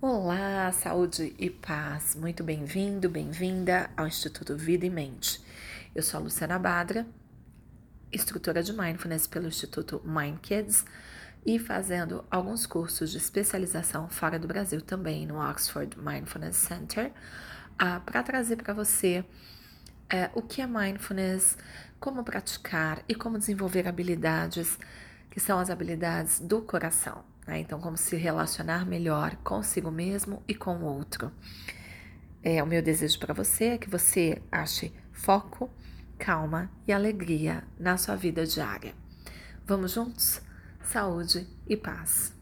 [0.00, 2.14] Olá, saúde e paz.
[2.14, 5.44] Muito bem-vindo, bem-vinda ao Instituto Vida e Mente.
[5.92, 7.04] Eu sou a Luciana Badra,
[8.12, 10.84] instrutora de Mindfulness pelo Instituto Mind Kids
[11.44, 17.10] e fazendo alguns cursos de especialização fora do Brasil também no Oxford Mindfulness Center,
[17.76, 19.24] ah, para trazer para você
[20.08, 21.58] é, o que é mindfulness,
[21.98, 24.78] como praticar e como desenvolver habilidades
[25.28, 27.24] que são as habilidades do coração.
[27.48, 27.60] Né?
[27.60, 31.32] Então, como se relacionar melhor consigo mesmo e com o outro.
[32.42, 35.70] É, o meu desejo para você é que você ache foco,
[36.18, 38.94] calma e alegria na sua vida diária.
[39.66, 40.42] Vamos juntos?
[40.82, 42.37] Saúde e paz.